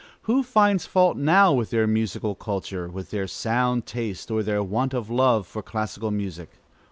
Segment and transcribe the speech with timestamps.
[0.23, 4.95] Who finds fault now with their musical culture, with their sound taste, or their want
[4.95, 6.49] of love for classical music?